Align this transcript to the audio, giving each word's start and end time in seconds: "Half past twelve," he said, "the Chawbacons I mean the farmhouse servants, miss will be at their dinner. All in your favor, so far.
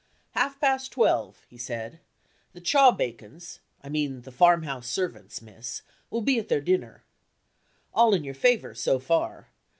"Half 0.31 0.59
past 0.59 0.91
twelve," 0.91 1.45
he 1.47 1.59
said, 1.59 1.99
"the 2.53 2.59
Chawbacons 2.59 3.59
I 3.83 3.89
mean 3.89 4.21
the 4.23 4.31
farmhouse 4.31 4.87
servants, 4.87 5.43
miss 5.43 5.83
will 6.09 6.23
be 6.23 6.39
at 6.39 6.47
their 6.49 6.59
dinner. 6.59 7.03
All 7.93 8.15
in 8.15 8.23
your 8.23 8.33
favor, 8.33 8.73
so 8.73 8.97
far. 8.97 9.49